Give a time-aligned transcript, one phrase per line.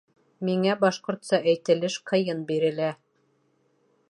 [0.47, 2.93] Миңә башҡортса әйтелеш ҡыйын бирелә.